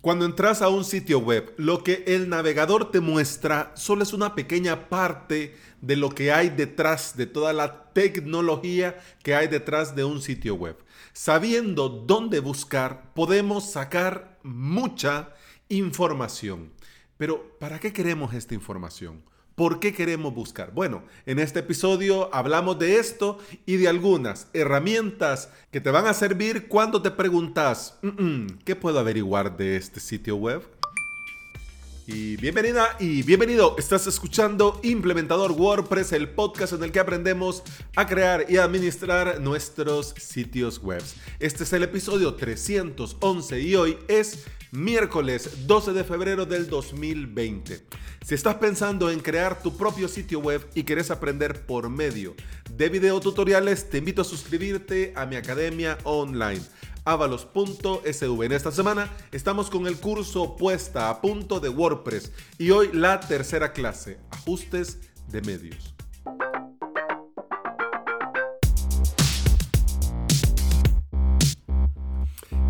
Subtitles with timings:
[0.00, 4.34] Cuando entras a un sitio web, lo que el navegador te muestra solo es una
[4.34, 10.04] pequeña parte de lo que hay detrás, de toda la tecnología que hay detrás de
[10.04, 10.78] un sitio web.
[11.12, 15.34] Sabiendo dónde buscar, podemos sacar mucha
[15.68, 16.72] información.
[17.18, 19.22] Pero, ¿para qué queremos esta información?
[19.60, 20.72] ¿Por qué queremos buscar?
[20.72, 26.14] Bueno, en este episodio hablamos de esto y de algunas herramientas que te van a
[26.14, 27.98] servir cuando te preguntas,
[28.64, 30.62] ¿qué puedo averiguar de este sitio web?
[32.06, 33.76] Y bienvenida y bienvenido.
[33.76, 37.62] Estás escuchando Implementador WordPress, el podcast en el que aprendemos
[37.96, 41.02] a crear y administrar nuestros sitios web.
[41.38, 47.80] Este es el episodio 311 y hoy es miércoles 12 de febrero del 2020.
[48.24, 52.34] Si estás pensando en crear tu propio sitio web y quieres aprender por medio
[52.70, 56.60] de videotutoriales, te invito a suscribirte a mi academia online
[57.04, 58.44] avalos.sv.
[58.44, 63.20] En esta semana estamos con el curso puesta a punto de WordPress y hoy la
[63.20, 65.94] tercera clase, ajustes de medios.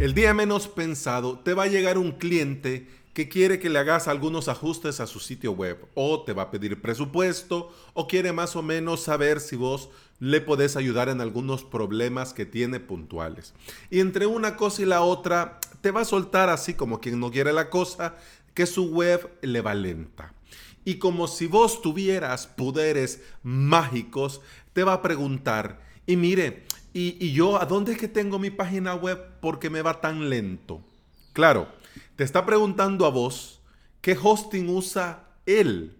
[0.00, 4.08] El día menos pensado te va a llegar un cliente que quiere que le hagas
[4.08, 8.56] algunos ajustes a su sitio web o te va a pedir presupuesto o quiere más
[8.56, 13.52] o menos saber si vos le podés ayudar en algunos problemas que tiene puntuales.
[13.90, 17.30] Y entre una cosa y la otra te va a soltar así como quien no
[17.30, 18.16] quiere la cosa
[18.54, 20.32] que su web le va lenta.
[20.82, 24.40] Y como si vos tuvieras poderes mágicos,
[24.72, 28.94] te va a preguntar, y mire, y, yo, ¿a dónde es que tengo mi página
[28.94, 29.18] web?
[29.40, 30.82] porque me va tan lento?
[31.32, 31.68] Claro,
[32.16, 33.60] te está preguntando a vos
[34.00, 35.96] qué hosting usa él.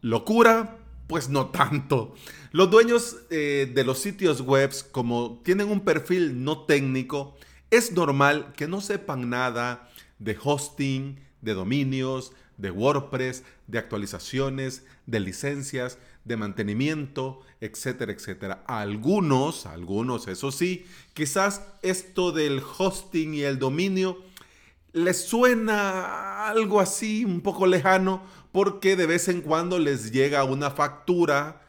[0.00, 0.78] ¿Locura?
[1.06, 2.14] Pues no tanto.
[2.52, 7.36] Los dueños eh, de los sitios web, como tienen un perfil no técnico,
[7.70, 15.20] es normal que no sepan nada de hosting, de dominios, de WordPress, de actualizaciones, de
[15.20, 18.64] licencias, de mantenimiento, etcétera, etcétera.
[18.66, 24.18] algunos, algunos, eso sí, quizás esto del hosting y el dominio
[24.92, 30.70] les suena algo así un poco lejano porque de vez en cuando les llega una
[30.70, 31.62] factura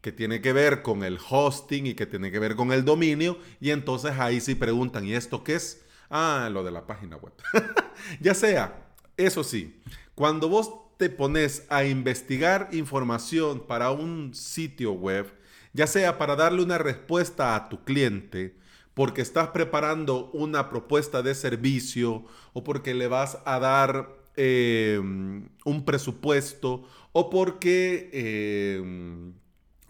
[0.00, 3.38] que tiene que ver con el hosting y que tiene que ver con el dominio
[3.60, 5.84] y entonces ahí sí preguntan, ¿y esto qué es?
[6.08, 7.34] Ah, lo de la página web.
[8.20, 9.82] ya sea, eso sí,
[10.14, 15.32] cuando vos te pones a investigar información para un sitio web,
[15.72, 18.54] ya sea para darle una respuesta a tu cliente,
[18.92, 25.86] porque estás preparando una propuesta de servicio o porque le vas a dar em, un
[25.86, 29.32] presupuesto o porque, em,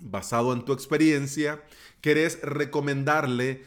[0.01, 1.61] basado en tu experiencia,
[2.01, 3.65] querés recomendarle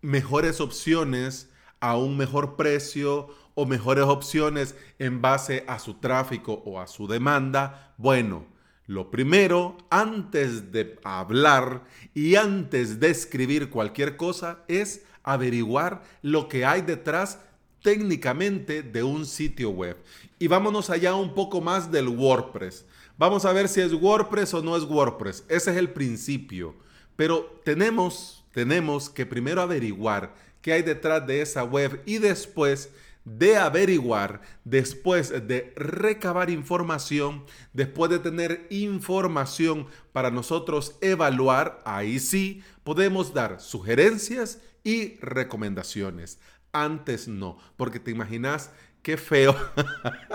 [0.00, 1.50] mejores opciones
[1.80, 7.06] a un mejor precio o mejores opciones en base a su tráfico o a su
[7.06, 7.94] demanda?
[7.96, 8.46] Bueno,
[8.86, 16.66] lo primero, antes de hablar y antes de escribir cualquier cosa, es averiguar lo que
[16.66, 17.38] hay detrás
[17.82, 19.96] técnicamente de un sitio web.
[20.38, 22.84] Y vámonos allá un poco más del WordPress.
[23.16, 25.44] Vamos a ver si es WordPress o no es WordPress.
[25.48, 26.74] Ese es el principio.
[27.16, 32.90] Pero tenemos, tenemos que primero averiguar qué hay detrás de esa web y después
[33.24, 42.62] de averiguar, después de recabar información, después de tener información para nosotros evaluar, ahí sí
[42.82, 46.38] podemos dar sugerencias y recomendaciones.
[46.72, 48.70] Antes no, porque te imaginas
[49.02, 49.56] qué feo,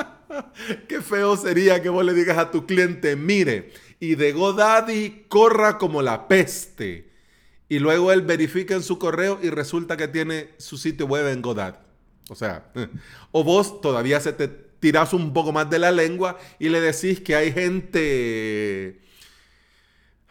[0.87, 5.77] qué feo sería que vos le digas a tu cliente, mire, y de GoDaddy corra
[5.77, 7.09] como la peste.
[7.67, 11.43] Y luego él verifica en su correo y resulta que tiene su sitio web en
[11.43, 11.88] GoDaddy.
[12.29, 12.71] O sea,
[13.31, 17.19] o vos todavía se te tirás un poco más de la lengua y le decís
[17.19, 19.01] que hay gente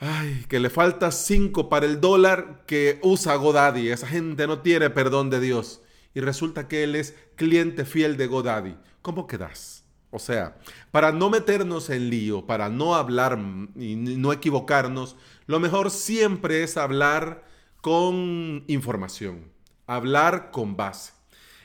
[0.01, 3.91] ay, que le falta 5 para el dólar que usa Godaddy.
[3.91, 5.81] Esa gente no tiene perdón de Dios.
[6.15, 8.77] Y resulta que él es cliente fiel de Godaddy.
[9.03, 9.85] ¿Cómo quedas?
[10.11, 10.57] O sea,
[10.91, 13.39] para no meternos en lío, para no hablar
[13.77, 15.17] y no equivocarnos,
[15.47, 17.45] lo mejor siempre es hablar
[17.83, 19.53] con información,
[19.87, 21.13] hablar con base.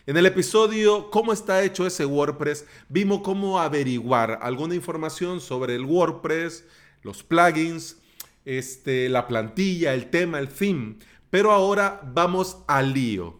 [0.06, 2.66] En el episodio ¿Cómo está hecho ese WordPress?
[2.90, 6.66] vimos cómo averiguar alguna información sobre el WordPress,
[7.04, 7.96] los plugins,
[8.44, 10.98] este, la plantilla, el tema, el theme.
[11.30, 13.40] Pero ahora vamos al lío.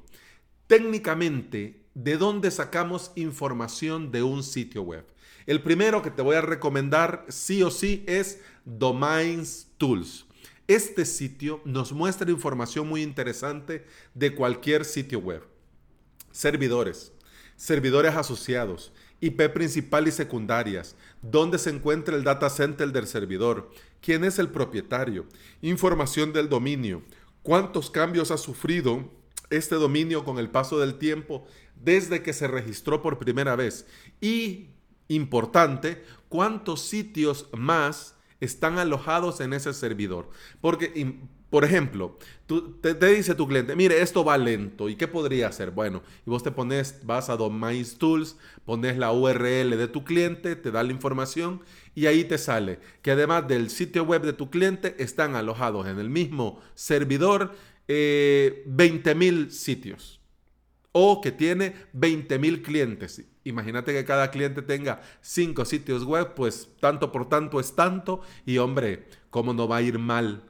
[0.68, 5.06] Técnicamente, ¿de dónde sacamos información de un sitio web?
[5.46, 10.28] El primero que te voy a recomendar sí o sí es Domains Tools.
[10.70, 15.53] Este sitio nos muestra información muy interesante de cualquier sitio web
[16.34, 17.14] servidores,
[17.56, 18.92] servidores asociados,
[19.22, 23.72] IP principal y secundarias, dónde se encuentra el data center del servidor,
[24.02, 25.26] quién es el propietario,
[25.62, 27.04] información del dominio,
[27.42, 29.10] cuántos cambios ha sufrido
[29.50, 31.46] este dominio con el paso del tiempo
[31.76, 33.86] desde que se registró por primera vez
[34.20, 34.72] y,
[35.08, 40.30] importante, cuántos sitios más están alojados en ese servidor.
[40.60, 41.20] Porque
[41.54, 42.18] por ejemplo,
[42.82, 44.90] te, dice tu cliente, mire, esto va lento.
[44.90, 45.70] ¿Y qué podría hacer?
[45.70, 50.56] Bueno, y vos te pones, vas a Domain Tools, pones la URL de tu cliente,
[50.56, 51.62] te da la información
[51.94, 56.00] y ahí te sale que además del sitio web de tu cliente están alojados en
[56.00, 57.54] el mismo servidor
[57.88, 60.22] eh, 20.000 sitios
[60.92, 63.28] o que tiene 20.000 clientes.
[63.44, 68.58] Imagínate que cada cliente tenga 5 sitios web, pues tanto por tanto es tanto y
[68.58, 70.50] hombre, ¿cómo no va a ir mal?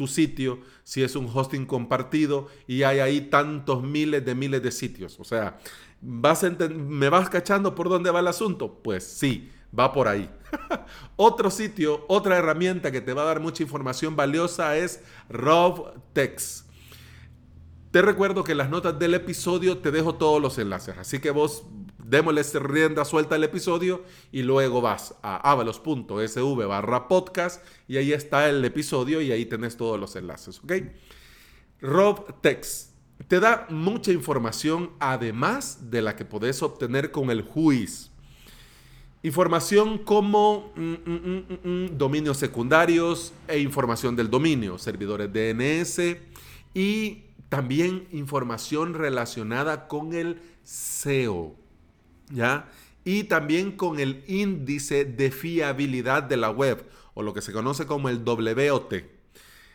[0.00, 4.70] Tu sitio, si es un hosting compartido y hay ahí tantos miles de miles de
[4.70, 5.20] sitios.
[5.20, 5.58] O sea,
[6.00, 6.42] ¿vas
[6.74, 8.80] ¿me vas cachando por dónde va el asunto?
[8.82, 10.30] Pues sí, va por ahí.
[11.16, 16.66] Otro sitio, otra herramienta que te va a dar mucha información valiosa es RobText.
[17.90, 21.30] Te recuerdo que en las notas del episodio te dejo todos los enlaces, así que
[21.30, 21.64] vos
[22.04, 24.02] démosle rienda suelta al episodio
[24.32, 29.76] y luego vas a avalos.sv barra podcast y ahí está el episodio y ahí tenés
[29.76, 30.72] todos los enlaces, ¿ok?
[31.80, 32.90] Rob Tex
[33.28, 38.10] te da mucha información además de la que podés obtener con el juiz.
[39.22, 46.16] Información como mm, mm, mm, dominios secundarios e información del dominio, servidores DNS
[46.72, 51.59] y también información relacionada con el SEO.
[52.30, 52.68] ¿Ya?
[53.04, 56.84] Y también con el índice de fiabilidad de la web,
[57.14, 58.94] o lo que se conoce como el WOT.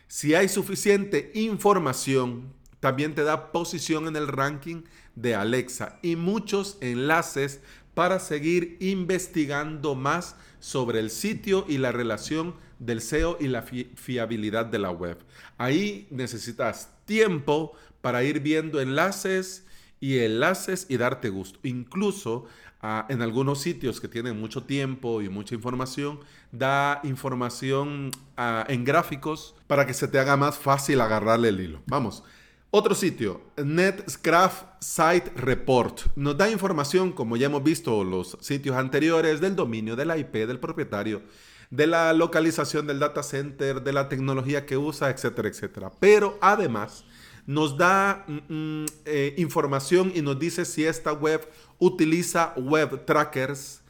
[0.08, 4.82] Si hay suficiente información, también te da posición en el ranking
[5.16, 7.60] de Alexa y muchos enlaces
[7.94, 14.66] para seguir investigando más sobre el sitio y la relación del SEO y la fiabilidad
[14.66, 15.18] de la web.
[15.58, 19.65] Ahí necesitas tiempo para ir viendo enlaces
[20.00, 21.58] y enlaces y darte gusto.
[21.62, 22.46] Incluso
[22.80, 26.20] ah, en algunos sitios que tienen mucho tiempo y mucha información,
[26.52, 31.82] da información ah, en gráficos para que se te haga más fácil agarrarle el hilo.
[31.86, 32.22] Vamos.
[32.70, 39.40] Otro sitio, Netscraft Site Report, nos da información, como ya hemos visto los sitios anteriores,
[39.40, 41.22] del dominio, de la IP, del propietario,
[41.70, 45.92] de la localización del data center, de la tecnología que usa, etcétera, etcétera.
[46.00, 47.04] Pero además,
[47.46, 51.48] nos da mm, mm, eh, información y nos dice si esta web
[51.78, 53.80] utiliza web trackers,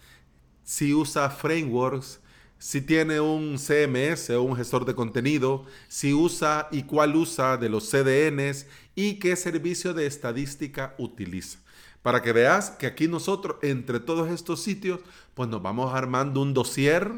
[0.63, 2.21] si usa frameworks,
[2.59, 7.69] si tiene un CMS o un gestor de contenido, si usa y cuál usa de
[7.69, 11.59] los CDNs y qué servicio de estadística utiliza.
[12.03, 15.01] Para que veas que aquí nosotros, entre todos estos sitios,
[15.35, 17.13] pues nos vamos armando un dossier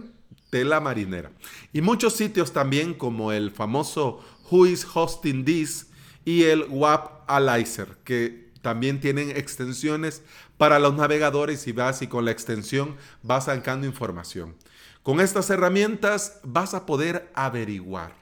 [0.50, 1.30] tela marinera.
[1.72, 4.20] Y muchos sitios también, como el famoso
[4.50, 5.88] Who is Hosting This,
[6.28, 10.22] y el WAP Alizer, que también tienen extensiones
[10.58, 14.54] para los navegadores y vas y con la extensión vas sacando información.
[15.02, 18.14] Con estas herramientas vas a poder averiguar,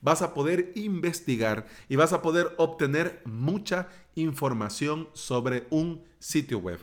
[0.00, 6.78] vas a poder investigar y vas a poder obtener mucha información sobre un sitio web.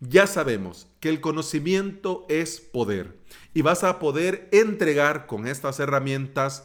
[0.00, 3.16] Ya sabemos que el conocimiento es poder
[3.54, 6.64] y vas a poder entregar con estas herramientas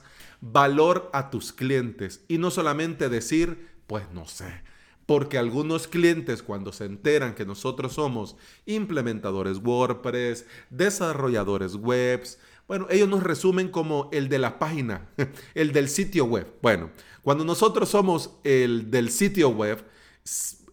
[0.51, 4.61] valor a tus clientes y no solamente decir, pues no sé.
[5.05, 8.35] Porque algunos clientes cuando se enteran que nosotros somos
[8.65, 15.09] implementadores WordPress, desarrolladores webs, bueno, ellos nos resumen como el de la página,
[15.55, 16.53] el del sitio web.
[16.61, 19.85] Bueno, cuando nosotros somos el del sitio web,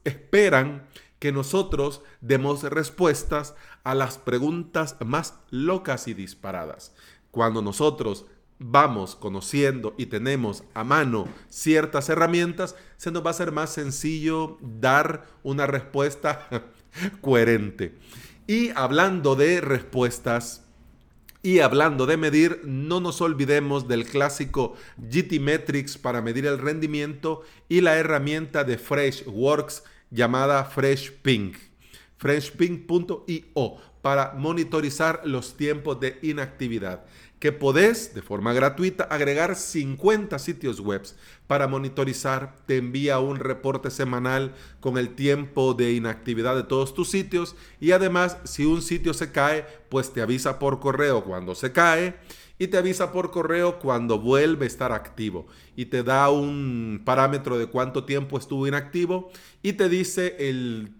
[0.03, 0.89] esperan
[1.21, 6.93] que nosotros demos respuestas a las preguntas más locas y disparadas.
[7.31, 8.27] Cuando nosotros
[8.61, 14.59] vamos conociendo y tenemos a mano ciertas herramientas, se nos va a ser más sencillo
[14.61, 16.47] dar una respuesta
[17.23, 17.95] coherente.
[18.47, 20.67] Y hablando de respuestas
[21.43, 27.81] y hablando de medir, no nos olvidemos del clásico GTmetrix para medir el rendimiento y
[27.81, 31.57] la herramienta de Freshworks llamada FreshPink.
[32.19, 37.05] FreshPink.io para monitorizar los tiempos de inactividad
[37.41, 41.03] que podés de forma gratuita agregar 50 sitios web
[41.47, 42.55] para monitorizar.
[42.67, 47.93] Te envía un reporte semanal con el tiempo de inactividad de todos tus sitios y
[47.93, 52.15] además si un sitio se cae, pues te avisa por correo cuando se cae
[52.59, 57.57] y te avisa por correo cuando vuelve a estar activo y te da un parámetro
[57.57, 59.31] de cuánto tiempo estuvo inactivo
[59.63, 60.93] y te dice el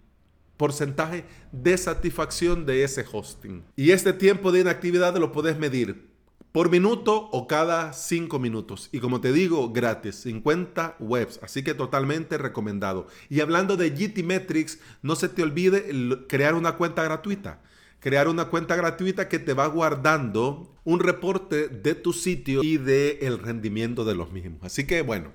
[0.57, 3.63] porcentaje de satisfacción de ese hosting.
[3.75, 6.10] Y este tiempo de inactividad lo puedes medir
[6.51, 8.89] por minuto o cada 5 minutos.
[8.91, 13.07] Y como te digo, gratis, 50 webs, así que totalmente recomendado.
[13.29, 17.61] Y hablando de GT Metrics, no se te olvide crear una cuenta gratuita.
[17.99, 23.19] Crear una cuenta gratuita que te va guardando un reporte de tu sitio y del
[23.21, 24.61] el rendimiento de los mismos.
[24.63, 25.31] Así que bueno,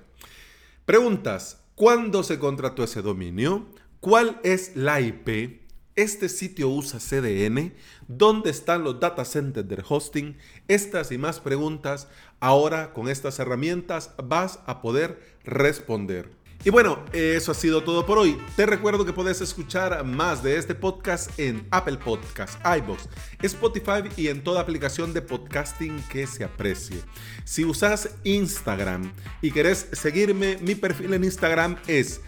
[0.85, 3.67] preguntas, ¿cuándo se contrató ese dominio?
[4.01, 5.66] ¿Cuál es la IP?
[5.97, 7.73] Este sitio usa CDN.
[8.07, 10.37] ¿Dónde están los data centers del hosting?
[10.67, 12.07] Estas y más preguntas
[12.39, 16.29] ahora con estas herramientas vas a poder responder.
[16.63, 18.37] Y bueno, eso ha sido todo por hoy.
[18.55, 23.09] Te recuerdo que puedes escuchar más de este podcast en Apple Podcasts, iBox,
[23.41, 26.97] Spotify y en toda aplicación de podcasting que se aprecie.
[27.43, 29.11] Si usas Instagram
[29.41, 32.21] y querés seguirme, mi perfil en Instagram es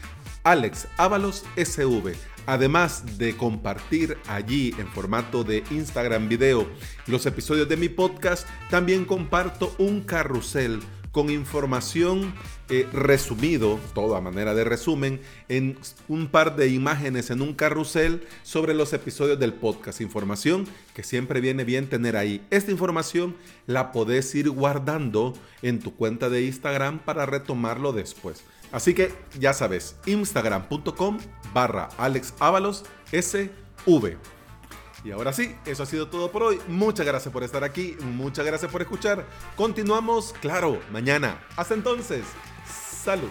[0.50, 0.88] Alex
[1.56, 2.16] SV.
[2.48, 6.68] Además de compartir allí en formato de Instagram video
[7.06, 10.80] los episodios de mi podcast, también comparto un carrusel
[11.12, 12.34] con información
[12.70, 15.78] eh, resumido, toda manera de resumen, en
[16.08, 20.02] un par de imágenes en un carrusel sobre los episodios del podcast.
[20.02, 20.66] Información
[20.96, 22.42] que siempre viene bien tener ahí.
[22.50, 23.36] Esta información
[23.68, 28.44] la podés ir guardando en tu cuenta de Instagram para retomarlo después.
[28.72, 31.18] Así que ya sabes, instagram.com
[31.54, 31.90] barra
[33.12, 34.18] SV.
[35.04, 36.60] Y ahora sí, eso ha sido todo por hoy.
[36.68, 39.26] Muchas gracias por estar aquí, muchas gracias por escuchar.
[39.56, 41.42] Continuamos, claro, mañana.
[41.56, 42.26] Hasta entonces,
[43.04, 43.30] salud.